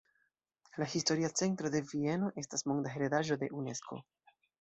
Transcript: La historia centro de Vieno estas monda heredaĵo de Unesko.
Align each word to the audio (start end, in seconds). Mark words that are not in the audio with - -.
La 0.77 0.87
historia 0.93 1.29
centro 1.41 1.69
de 1.75 1.81
Vieno 1.91 2.31
estas 2.45 2.65
monda 2.71 2.95
heredaĵo 2.95 3.39
de 3.45 3.51
Unesko. 3.59 4.01